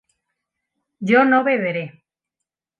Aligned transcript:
yo 1.09 1.23
no 1.29 1.43
beberé 1.43 1.85